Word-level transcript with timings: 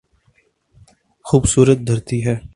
خوبصورت 1.25 1.77
دھرتی 1.87 2.25
ہے۔ 2.25 2.35